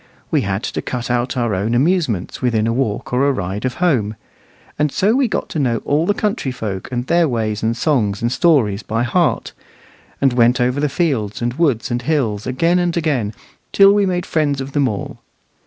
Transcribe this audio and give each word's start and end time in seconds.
We 0.31 0.41
had 0.41 0.63
to 0.63 0.81
cut 0.81 1.11
out 1.11 1.37
our 1.37 1.53
own 1.53 1.75
amusements 1.75 2.41
within 2.41 2.65
a 2.65 2.73
walk 2.73 3.13
or 3.13 3.27
a 3.27 3.31
ride 3.31 3.65
of 3.65 3.75
home. 3.75 4.15
And 4.79 4.91
so 4.91 5.13
we 5.13 5.27
got 5.27 5.47
to 5.49 5.59
know 5.59 5.77
all 5.85 6.07
the 6.07 6.15
country 6.15 6.51
folk 6.51 6.91
and 6.91 7.05
their 7.05 7.29
ways 7.29 7.61
and 7.61 7.77
songs 7.77 8.19
and 8.19 8.31
stories 8.31 8.81
by 8.81 9.03
heart, 9.03 9.53
and 10.19 10.33
went 10.33 10.59
over 10.59 10.79
the 10.79 10.89
fields 10.89 11.39
and 11.39 11.53
woods 11.53 11.91
and 11.91 12.01
hills, 12.01 12.47
again 12.47 12.79
and 12.79 12.97
again, 12.97 13.35
till 13.71 13.93
we 13.93 14.07
made 14.07 14.25
friends 14.25 14.59
of 14.59 14.71
them 14.71 14.87
all. 14.87 15.19